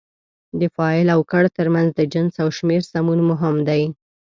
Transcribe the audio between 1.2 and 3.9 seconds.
کړ ترمنځ د جنس او شمېر سمون مهم دی.